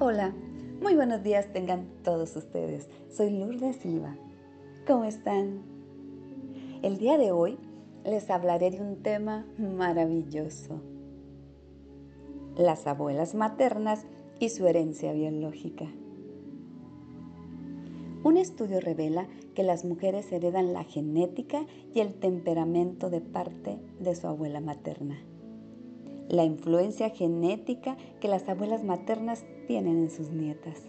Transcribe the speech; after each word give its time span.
Hola, 0.00 0.32
muy 0.80 0.96
buenos 0.96 1.22
días 1.22 1.52
tengan 1.52 1.86
todos 2.02 2.34
ustedes. 2.34 2.88
Soy 3.10 3.30
Lourdes 3.30 3.76
Silva. 3.76 4.16
¿Cómo 4.86 5.04
están? 5.04 5.60
El 6.80 6.96
día 6.96 7.18
de 7.18 7.30
hoy 7.30 7.58
les 8.02 8.30
hablaré 8.30 8.70
de 8.70 8.80
un 8.80 9.02
tema 9.02 9.44
maravilloso. 9.58 10.80
Las 12.56 12.86
abuelas 12.86 13.34
maternas 13.34 14.06
y 14.40 14.48
su 14.48 14.66
herencia 14.66 15.12
biológica. 15.12 15.84
Un 18.24 18.38
estudio 18.38 18.80
revela 18.80 19.28
que 19.54 19.62
las 19.62 19.84
mujeres 19.84 20.32
heredan 20.32 20.72
la 20.72 20.84
genética 20.84 21.66
y 21.94 22.00
el 22.00 22.14
temperamento 22.14 23.10
de 23.10 23.20
parte 23.20 23.78
de 24.00 24.16
su 24.16 24.26
abuela 24.26 24.60
materna 24.60 25.22
la 26.32 26.44
influencia 26.44 27.10
genética 27.10 27.98
que 28.18 28.26
las 28.26 28.48
abuelas 28.48 28.84
maternas 28.84 29.44
tienen 29.66 29.98
en 29.98 30.10
sus 30.10 30.30
nietas. 30.30 30.80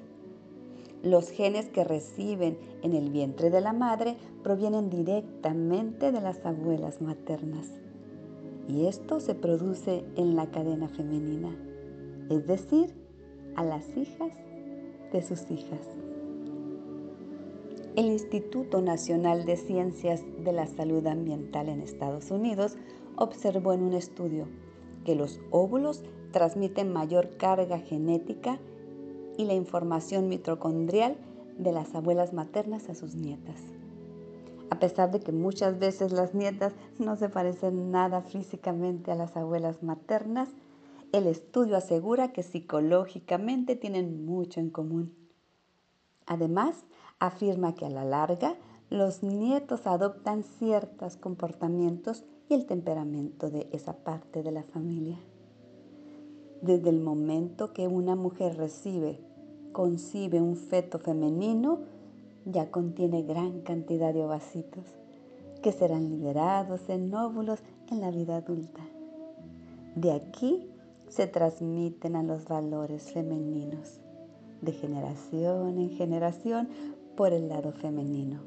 Los 1.04 1.30
genes 1.32 1.68
que 1.68 1.84
reciben 1.84 2.58
en 2.82 2.94
el 2.94 3.10
vientre 3.10 3.50
de 3.50 3.60
la 3.60 3.74
madre 3.74 4.16
provienen 4.42 4.90
directamente 4.90 6.14
de 6.14 6.22
las 6.22 6.46
abuelas 6.46 7.02
maternas. 7.02 7.68
Y 8.70 8.86
esto 8.86 9.20
se 9.20 9.36
produce 9.36 10.06
en 10.16 10.38
la 10.38 10.50
cadena 10.50 10.88
femenina, 10.88 11.54
es 12.30 12.48
decir, 12.48 12.96
a 13.58 13.66
las 13.66 13.98
hijas 13.98 14.32
de 15.12 15.22
sus 15.22 15.52
hijas. 15.52 15.90
El 17.98 18.06
Instituto 18.06 18.82
Nacional 18.82 19.44
de 19.44 19.58
Ciencias 19.58 20.24
de 20.42 20.54
la 20.54 20.68
Salud 20.68 21.06
Ambiental 21.06 21.68
en 21.68 21.82
Estados 21.82 22.32
Unidos 22.32 22.78
observó 23.18 23.74
en 23.74 23.84
un 23.84 23.94
estudio 23.94 24.48
que 25.04 25.16
los 25.16 25.40
óvulos 25.52 26.04
transmiten 26.32 26.92
mayor 26.92 27.38
carga 27.38 27.80
genética 27.80 28.60
y 29.38 29.46
la 29.46 29.54
información 29.54 30.28
mitocondrial 30.28 31.18
de 31.58 31.72
las 31.72 31.94
abuelas 31.96 32.34
maternas 32.34 32.90
a 32.90 32.96
sus 32.96 33.16
nietas. 33.16 33.60
A 34.70 34.80
pesar 34.80 35.12
de 35.12 35.20
que 35.20 35.32
muchas 35.32 35.78
veces 35.78 36.12
las 36.12 36.34
nietas 36.34 36.74
no 36.98 37.16
se 37.16 37.30
parecen 37.30 37.92
nada 37.92 38.22
físicamente 38.22 39.12
a 39.12 39.16
las 39.16 39.38
abuelas 39.38 39.84
maternas, 39.84 40.50
el 41.12 41.28
estudio 41.28 41.78
asegura 41.78 42.34
que 42.34 42.42
psicológicamente 42.42 43.76
tienen 43.76 44.26
mucho 44.26 44.60
en 44.60 44.72
común. 44.72 45.16
Además, 46.26 46.86
afirma 47.20 47.76
que 47.76 47.86
a 47.86 47.90
la 47.90 48.04
larga 48.04 48.56
los 48.90 49.22
nietos 49.22 49.86
adoptan 49.86 50.44
ciertos 50.44 51.18
comportamientos 51.18 52.26
y 52.50 52.54
el 52.54 52.66
temperamento 52.66 53.50
de 53.50 53.68
esa 53.72 53.94
parte 53.94 54.44
de 54.44 54.52
la 54.52 54.64
familia. 54.64 55.18
Desde 56.62 56.90
el 56.90 57.00
momento 57.00 57.74
que 57.74 57.88
una 57.88 58.16
mujer 58.16 58.58
recibe, 58.58 59.20
concibe 59.72 60.42
un 60.42 60.56
feto 60.56 61.00
femenino, 61.00 61.80
ya 62.46 62.72
contiene 62.72 63.24
gran 63.24 63.62
cantidad 63.62 64.14
de 64.14 64.24
ovocitos 64.24 64.86
que 65.62 65.72
serán 65.72 66.10
liberados 66.10 66.90
en 66.90 67.14
óvulos 67.14 67.60
en 67.90 68.02
la 68.02 68.12
vida 68.12 68.38
adulta. 68.38 68.82
De 69.96 70.12
aquí 70.12 70.68
se 71.08 71.28
transmiten 71.28 72.16
a 72.16 72.24
los 72.24 72.46
valores 72.46 73.12
femeninos, 73.12 74.00
de 74.62 74.74
generación 74.74 75.78
en 75.78 75.90
generación 75.92 76.68
por 77.16 77.34
el 77.34 77.48
lado 77.48 77.72
femenino, 77.72 78.42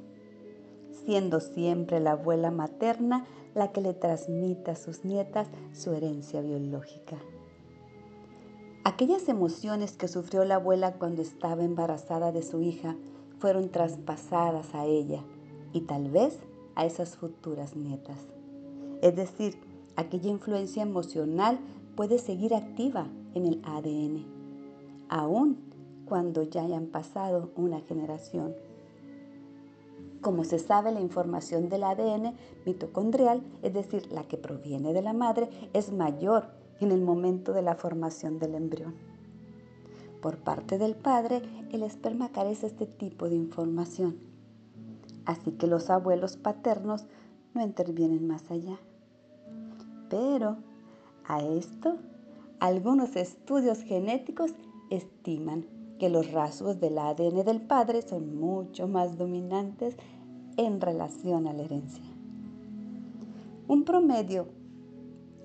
siendo 1.07 1.41
siempre 1.41 2.01
la 2.01 2.13
abuela 2.13 2.51
materna 2.51 3.25
la 3.55 3.73
que 3.73 3.81
le 3.81 3.95
transmite 3.95 4.73
a 4.73 4.77
sus 4.77 5.05
nietas 5.05 5.49
su 5.73 5.93
herencia 5.93 6.43
biológica. 6.43 7.17
Aquellas 8.85 9.29
emociones 9.29 9.97
que 9.97 10.09
sufrió 10.09 10.45
la 10.45 10.57
abuela 10.57 10.95
cuando 10.95 11.23
estaba 11.23 11.65
embarazada 11.65 12.33
de 12.33 12.43
su 12.43 12.61
hija 12.61 12.97
fueron 13.39 13.71
traspasadas 13.71 14.75
a 14.75 14.85
ella 14.85 15.23
y 15.73 15.83
tal 15.83 16.11
vez 16.11 16.39
a 16.75 16.85
esas 16.85 17.17
futuras 17.17 17.77
nietas. 17.77 18.19
Es 19.01 19.15
decir, 19.17 19.59
aquella 19.97 20.31
influencia 20.31 20.83
emocional 20.83 21.59
puede 21.95 22.19
seguir 22.19 22.55
activa 22.55 23.07
en 23.35 23.47
el 23.47 23.63
ADN, 23.65 24.25
aun 25.09 25.57
cuando 26.05 26.43
ya 26.43 26.63
hayan 26.63 26.87
pasado 26.87 27.51
una 27.57 27.81
generación 27.81 28.55
como 30.27 30.43
se 30.43 30.59
sabe, 30.59 30.91
la 30.91 31.01
información 31.01 31.69
del 31.69 31.85
ADN 31.85 32.35
mitocondrial, 32.65 33.45
es 33.63 33.73
decir, 33.73 34.11
la 34.11 34.25
que 34.25 34.37
proviene 34.37 34.93
de 34.93 35.01
la 35.01 35.13
madre, 35.13 35.49
es 35.73 35.93
mayor 35.93 36.49
en 36.81 36.91
el 36.91 37.01
momento 37.01 37.53
de 37.53 37.63
la 37.63 37.77
formación 37.77 38.41
del 38.41 38.57
embrión. 38.57 38.97
Por 40.21 40.39
parte 40.39 40.79
del 40.79 40.97
padre, 40.97 41.43
el 41.71 41.85
esperma 41.85 42.33
carece 42.33 42.63
de 42.63 42.67
este 42.73 42.87
tipo 42.87 43.29
de 43.29 43.37
información. 43.37 44.19
Así 45.27 45.53
que 45.53 45.69
los 45.69 45.91
abuelos 45.91 46.37
paternos 46.37 47.07
no 47.55 47.63
intervienen 47.63 48.27
más 48.27 48.51
allá. 48.51 48.81
Pero 50.11 50.57
a 51.23 51.41
esto, 51.41 51.99
algunos 52.59 53.15
estudios 53.15 53.79
genéticos 53.83 54.57
estiman 54.91 55.67
que 56.01 56.09
los 56.09 56.33
rasgos 56.33 56.81
del 56.81 56.99
ADN 56.99 57.45
del 57.45 57.61
padre 57.61 58.03
son 58.03 58.37
mucho 58.37 58.89
más 58.89 59.17
dominantes 59.17 59.97
en 60.57 60.81
relación 60.81 61.47
a 61.47 61.53
la 61.53 61.63
herencia. 61.63 62.05
Un 63.69 63.85
promedio, 63.85 64.47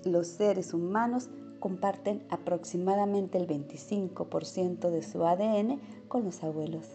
los 0.04 0.26
seres 0.26 0.74
humanos 0.74 1.28
comparten 1.60 2.24
aproximadamente 2.28 3.38
el 3.38 3.46
25% 3.46 4.90
de 4.90 5.02
su 5.02 5.24
ADN 5.24 5.80
con 6.08 6.24
los 6.24 6.42
abuelos. 6.42 6.86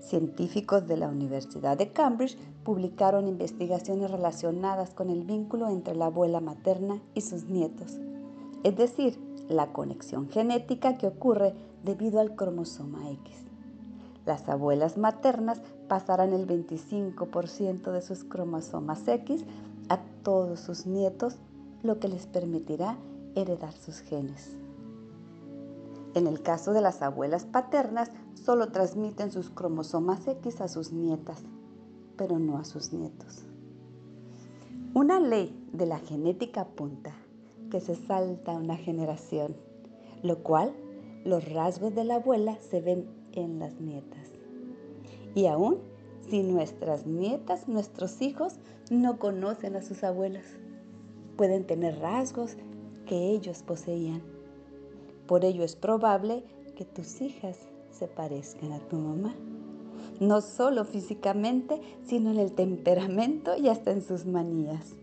Científicos 0.00 0.86
de 0.86 0.96
la 0.96 1.08
Universidad 1.08 1.76
de 1.76 1.92
Cambridge 1.92 2.36
publicaron 2.64 3.26
investigaciones 3.26 4.10
relacionadas 4.10 4.94
con 4.94 5.10
el 5.10 5.24
vínculo 5.24 5.68
entre 5.68 5.96
la 5.96 6.06
abuela 6.06 6.40
materna 6.40 7.00
y 7.14 7.22
sus 7.22 7.44
nietos, 7.44 7.98
es 8.62 8.76
decir, 8.76 9.18
la 9.48 9.72
conexión 9.72 10.28
genética 10.28 10.98
que 10.98 11.06
ocurre 11.06 11.54
debido 11.84 12.20
al 12.20 12.34
cromosoma 12.34 13.10
X. 13.10 13.36
Las 14.24 14.48
abuelas 14.48 14.96
maternas 14.96 15.60
pasarán 15.88 16.32
el 16.32 16.46
25% 16.46 17.92
de 17.92 18.02
sus 18.02 18.24
cromosomas 18.24 19.06
X 19.06 19.44
a 19.88 19.98
todos 20.22 20.60
sus 20.60 20.86
nietos, 20.86 21.36
lo 21.82 22.00
que 22.00 22.08
les 22.08 22.26
permitirá 22.26 22.96
heredar 23.34 23.72
sus 23.72 24.00
genes. 24.00 24.56
En 26.14 26.26
el 26.26 26.42
caso 26.42 26.72
de 26.72 26.80
las 26.80 27.02
abuelas 27.02 27.44
paternas, 27.44 28.10
solo 28.34 28.72
transmiten 28.72 29.30
sus 29.30 29.50
cromosomas 29.50 30.26
X 30.26 30.60
a 30.60 30.68
sus 30.68 30.92
nietas, 30.92 31.42
pero 32.16 32.38
no 32.38 32.58
a 32.58 32.64
sus 32.64 32.92
nietos. 32.92 33.44
Una 34.94 35.20
ley 35.20 35.54
de 35.72 35.84
la 35.84 35.98
genética 35.98 36.62
apunta 36.62 37.12
que 37.70 37.80
se 37.80 37.94
salta 37.94 38.52
una 38.52 38.76
generación, 38.76 39.54
lo 40.22 40.42
cual 40.42 40.72
los 41.24 41.46
rasgos 41.52 41.94
de 41.94 42.04
la 42.04 42.14
abuela 42.14 42.56
se 42.70 42.80
ven 42.80 43.06
en 43.32 43.58
las 43.58 43.78
nietas. 43.80 44.35
Y 45.36 45.46
aún 45.46 45.76
si 46.28 46.42
nuestras 46.42 47.06
nietas, 47.06 47.68
nuestros 47.68 48.20
hijos 48.22 48.54
no 48.90 49.18
conocen 49.18 49.76
a 49.76 49.82
sus 49.82 50.02
abuelas, 50.02 50.46
pueden 51.36 51.66
tener 51.66 52.00
rasgos 52.00 52.56
que 53.06 53.30
ellos 53.30 53.62
poseían. 53.62 54.22
Por 55.28 55.44
ello 55.44 55.62
es 55.62 55.76
probable 55.76 56.42
que 56.74 56.86
tus 56.86 57.20
hijas 57.20 57.58
se 57.92 58.08
parezcan 58.08 58.72
a 58.72 58.80
tu 58.80 58.96
mamá, 58.96 59.34
no 60.20 60.40
solo 60.40 60.86
físicamente, 60.86 61.82
sino 62.02 62.30
en 62.30 62.38
el 62.38 62.52
temperamento 62.52 63.56
y 63.58 63.68
hasta 63.68 63.90
en 63.90 64.00
sus 64.00 64.24
manías. 64.24 64.96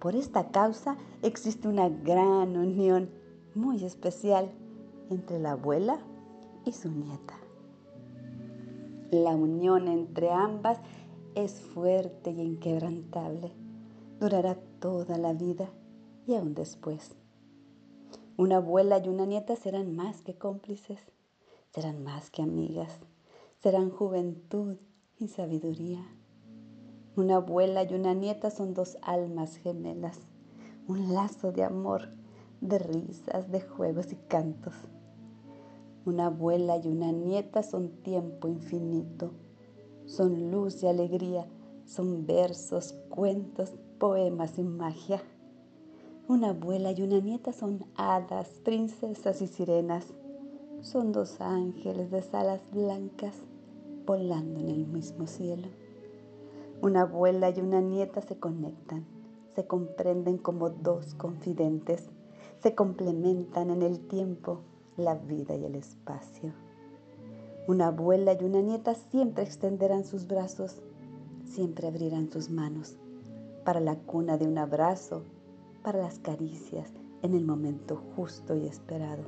Por 0.00 0.16
esta 0.16 0.48
causa 0.48 0.96
existe 1.22 1.68
una 1.68 1.88
gran 1.88 2.56
unión 2.56 3.08
muy 3.54 3.84
especial 3.84 4.50
entre 5.10 5.38
la 5.38 5.52
abuela 5.52 6.00
y 6.64 6.72
su 6.72 6.90
nieta. 6.90 7.47
La 9.10 9.30
unión 9.30 9.88
entre 9.88 10.30
ambas 10.30 10.78
es 11.34 11.62
fuerte 11.62 12.30
y 12.30 12.42
inquebrantable. 12.42 13.52
Durará 14.20 14.56
toda 14.80 15.16
la 15.16 15.32
vida 15.32 15.70
y 16.26 16.34
aún 16.34 16.54
después. 16.54 17.14
Una 18.36 18.56
abuela 18.56 18.98
y 18.98 19.08
una 19.08 19.24
nieta 19.24 19.56
serán 19.56 19.96
más 19.96 20.20
que 20.20 20.34
cómplices, 20.34 21.00
serán 21.70 22.04
más 22.04 22.30
que 22.30 22.42
amigas, 22.42 23.00
serán 23.62 23.90
juventud 23.90 24.76
y 25.18 25.28
sabiduría. 25.28 26.04
Una 27.16 27.36
abuela 27.36 27.84
y 27.84 27.94
una 27.94 28.12
nieta 28.12 28.50
son 28.50 28.74
dos 28.74 28.98
almas 29.00 29.56
gemelas, 29.56 30.20
un 30.86 31.14
lazo 31.14 31.50
de 31.50 31.64
amor, 31.64 32.10
de 32.60 32.78
risas, 32.78 33.50
de 33.50 33.62
juegos 33.62 34.12
y 34.12 34.16
cantos. 34.16 34.74
Una 36.08 36.28
abuela 36.28 36.78
y 36.78 36.88
una 36.88 37.12
nieta 37.12 37.62
son 37.62 37.90
tiempo 38.02 38.48
infinito, 38.48 39.32
son 40.06 40.50
luz 40.50 40.82
y 40.82 40.86
alegría, 40.86 41.46
son 41.84 42.24
versos, 42.24 42.94
cuentos, 43.10 43.74
poemas 43.98 44.58
y 44.58 44.62
magia. 44.62 45.22
Una 46.26 46.48
abuela 46.48 46.92
y 46.92 47.02
una 47.02 47.20
nieta 47.20 47.52
son 47.52 47.84
hadas, 47.94 48.48
princesas 48.64 49.42
y 49.42 49.48
sirenas, 49.48 50.14
son 50.80 51.12
dos 51.12 51.42
ángeles 51.42 52.10
de 52.10 52.24
alas 52.32 52.62
blancas 52.72 53.34
volando 54.06 54.60
en 54.60 54.70
el 54.70 54.86
mismo 54.86 55.26
cielo. 55.26 55.68
Una 56.80 57.02
abuela 57.02 57.50
y 57.50 57.60
una 57.60 57.82
nieta 57.82 58.22
se 58.22 58.38
conectan, 58.38 59.04
se 59.54 59.66
comprenden 59.66 60.38
como 60.38 60.70
dos 60.70 61.14
confidentes, 61.16 62.08
se 62.62 62.74
complementan 62.74 63.68
en 63.68 63.82
el 63.82 64.08
tiempo, 64.08 64.62
la 64.98 65.14
vida 65.14 65.54
y 65.54 65.64
el 65.64 65.74
espacio. 65.74 66.52
Una 67.66 67.88
abuela 67.88 68.32
y 68.32 68.44
una 68.44 68.60
nieta 68.60 68.94
siempre 68.94 69.44
extenderán 69.44 70.04
sus 70.04 70.26
brazos, 70.26 70.82
siempre 71.44 71.88
abrirán 71.88 72.30
sus 72.30 72.50
manos 72.50 72.96
para 73.64 73.80
la 73.80 73.96
cuna 73.96 74.38
de 74.38 74.46
un 74.46 74.56
abrazo, 74.56 75.24
para 75.82 75.98
las 75.98 76.18
caricias 76.18 76.90
en 77.22 77.34
el 77.34 77.44
momento 77.44 78.02
justo 78.16 78.56
y 78.56 78.66
esperado. 78.66 79.24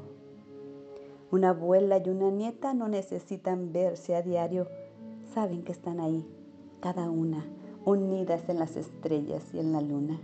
Una 1.31 1.50
abuela 1.50 1.99
y 1.99 2.08
una 2.08 2.31
nieta 2.31 2.75
no 2.75 2.88
necesitan 2.88 3.73
verse 3.73 4.16
a 4.16 4.23
diario, 4.23 4.69
saben 5.34 5.62
que 5.62 5.73
están 5.73 6.00
ahí, 6.00 6.26
cada 6.81 7.11
una, 7.11 7.44
unidas 7.84 8.49
en 8.49 8.58
las 8.58 8.76
estrellas 8.76 9.44
y 9.52 9.58
en 9.58 9.73
la 9.73 9.81
luna. 9.81 10.19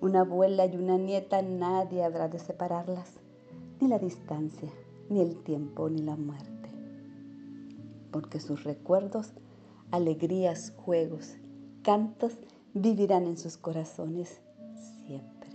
Una 0.00 0.20
abuela 0.20 0.66
y 0.66 0.76
una 0.76 0.96
nieta 0.96 1.42
nadie 1.42 2.04
habrá 2.04 2.28
de 2.28 2.38
separarlas, 2.38 3.18
ni 3.80 3.88
la 3.88 3.98
distancia, 3.98 4.70
ni 5.10 5.20
el 5.20 5.36
tiempo, 5.42 5.88
ni 5.88 6.02
la 6.02 6.16
muerte 6.16 6.56
porque 8.16 8.40
sus 8.40 8.64
recuerdos, 8.64 9.32
alegrías, 9.90 10.72
juegos, 10.74 11.36
cantos 11.82 12.32
vivirán 12.72 13.26
en 13.26 13.36
sus 13.36 13.58
corazones 13.58 14.40
siempre. 15.04 15.50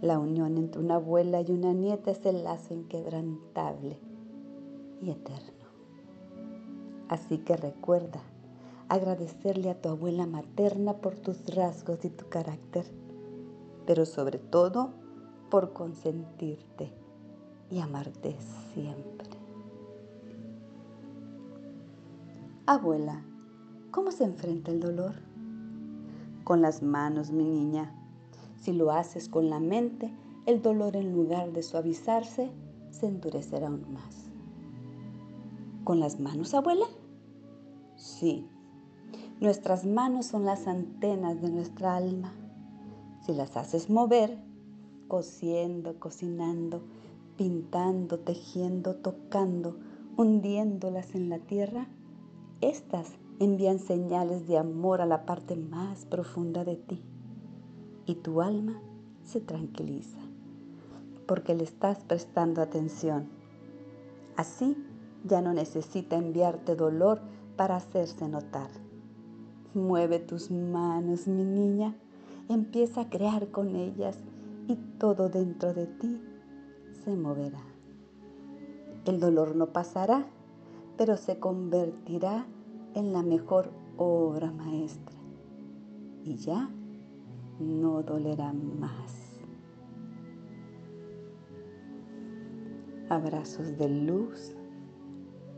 La 0.00 0.18
unión 0.18 0.58
entre 0.58 0.80
una 0.80 0.96
abuela 0.96 1.40
y 1.40 1.52
una 1.52 1.72
nieta 1.72 2.10
es 2.10 2.26
el 2.26 2.42
lazo 2.42 2.74
inquebrantable 2.74 4.00
y 5.00 5.10
eterno. 5.10 5.68
Así 7.08 7.38
que 7.38 7.56
recuerda 7.56 8.20
agradecerle 8.88 9.70
a 9.70 9.80
tu 9.80 9.90
abuela 9.90 10.26
materna 10.26 10.94
por 10.94 11.14
tus 11.14 11.54
rasgos 11.54 12.04
y 12.04 12.10
tu 12.10 12.28
carácter, 12.28 12.84
pero 13.86 14.04
sobre 14.06 14.38
todo 14.38 14.90
por 15.50 15.72
consentirte 15.72 16.92
y 17.70 17.80
amarte 17.80 18.36
siempre. 18.74 19.28
Abuela, 22.66 23.22
¿cómo 23.90 24.10
se 24.10 24.24
enfrenta 24.24 24.70
el 24.70 24.80
dolor? 24.80 25.14
Con 26.44 26.60
las 26.60 26.82
manos, 26.82 27.30
mi 27.30 27.44
niña. 27.44 27.94
Si 28.60 28.72
lo 28.72 28.90
haces 28.90 29.28
con 29.28 29.48
la 29.48 29.60
mente, 29.60 30.12
el 30.46 30.60
dolor 30.60 30.96
en 30.96 31.12
lugar 31.12 31.52
de 31.52 31.62
suavizarse, 31.62 32.50
se 32.90 33.06
endurecerá 33.06 33.68
aún 33.68 33.92
más. 33.92 34.30
¿Con 35.84 36.00
las 36.00 36.20
manos, 36.20 36.52
abuela? 36.54 36.86
Sí. 37.96 38.46
Nuestras 39.40 39.86
manos 39.86 40.26
son 40.26 40.44
las 40.44 40.66
antenas 40.66 41.40
de 41.40 41.50
nuestra 41.50 41.96
alma. 41.96 42.32
Si 43.24 43.32
las 43.32 43.56
haces 43.56 43.88
mover, 43.88 44.38
cosiendo, 45.08 45.98
cocinando, 45.98 46.82
pintando, 47.36 48.18
tejiendo, 48.18 48.96
tocando, 48.96 49.76
hundiéndolas 50.16 51.14
en 51.14 51.28
la 51.28 51.38
tierra, 51.38 51.88
estas 52.60 53.12
envían 53.40 53.78
señales 53.78 54.46
de 54.46 54.58
amor 54.58 55.00
a 55.00 55.06
la 55.06 55.24
parte 55.24 55.56
más 55.56 56.04
profunda 56.04 56.64
de 56.64 56.76
ti 56.76 57.02
y 58.06 58.16
tu 58.16 58.40
alma 58.40 58.80
se 59.24 59.40
tranquiliza 59.40 60.18
porque 61.26 61.54
le 61.54 61.64
estás 61.64 61.98
prestando 62.04 62.62
atención. 62.62 63.28
Así 64.36 64.76
ya 65.24 65.42
no 65.42 65.52
necesita 65.52 66.16
enviarte 66.16 66.74
dolor 66.74 67.20
para 67.56 67.76
hacerse 67.76 68.26
notar. 68.28 68.70
Mueve 69.74 70.20
tus 70.20 70.50
manos, 70.50 71.28
mi 71.28 71.44
niña, 71.44 71.94
empieza 72.48 73.02
a 73.02 73.10
crear 73.10 73.50
con 73.50 73.76
ellas 73.76 74.16
todo 74.98 75.28
dentro 75.28 75.72
de 75.74 75.86
ti 75.86 76.20
se 77.04 77.16
moverá. 77.16 77.62
El 79.04 79.20
dolor 79.20 79.56
no 79.56 79.72
pasará 79.72 80.26
pero 80.98 81.16
se 81.16 81.38
convertirá 81.38 82.44
en 82.94 83.12
la 83.12 83.22
mejor 83.22 83.70
obra 83.96 84.50
maestra 84.50 85.16
y 86.24 86.34
ya 86.34 86.68
no 87.60 88.02
dolerá 88.02 88.52
más. 88.52 89.40
Abrazos 93.08 93.78
de 93.78 93.88
luz 93.88 94.54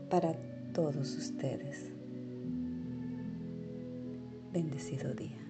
para 0.09 0.33
todos 0.73 1.17
ustedes. 1.17 1.91
Bendecido 4.53 5.13
día. 5.15 5.40